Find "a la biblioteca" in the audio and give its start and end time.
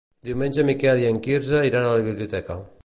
1.91-2.61